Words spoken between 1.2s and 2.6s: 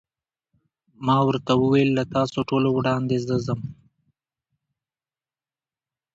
ورته وویل: له تاسو